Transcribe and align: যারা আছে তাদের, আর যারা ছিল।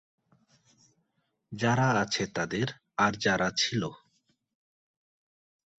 যারা 1.51 1.87
আছে 2.01 2.23
তাদের, 2.27 2.67
আর 2.97 3.11
যারা 3.19 3.47
ছিল। 3.57 3.81